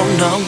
[0.00, 0.39] so numb.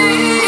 [0.00, 0.39] you.